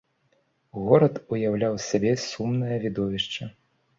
[0.85, 3.43] Горад уяўляў з сябе сумнае відовішча.